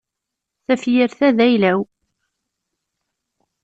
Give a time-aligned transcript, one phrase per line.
[0.65, 1.79] Tafyirt-a d ayla-w.